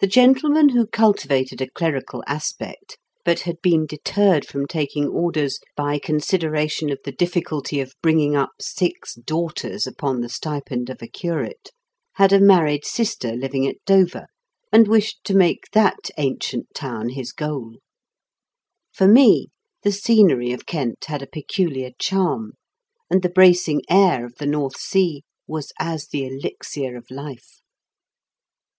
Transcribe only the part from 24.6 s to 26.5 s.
Sea was as the TEJE AUTHOB'8 IDEA OF A HOLIDAY. 3